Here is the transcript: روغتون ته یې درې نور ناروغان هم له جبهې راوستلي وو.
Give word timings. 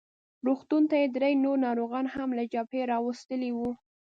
روغتون 0.47 0.83
ته 0.89 0.95
یې 1.01 1.07
درې 1.15 1.31
نور 1.45 1.57
ناروغان 1.65 2.05
هم 2.13 2.29
له 2.37 2.43
جبهې 2.53 2.81
راوستلي 2.91 3.51
وو. 3.53 3.69